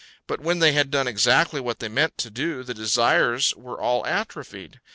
But 0.25 0.41
when 0.41 0.57
they 0.57 0.71
had 0.71 0.89
done 0.89 1.07
exactly 1.07 1.61
what 1.61 1.77
they 1.77 1.87
meant 1.87 2.17
to 2.17 2.31
do, 2.31 2.63
the 2.63 2.73
desires 2.73 3.53
were 3.55 3.79
all 3.79 4.03
atrophied. 4.07 4.79